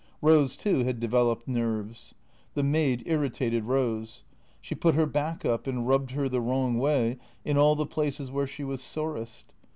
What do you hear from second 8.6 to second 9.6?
was sorest.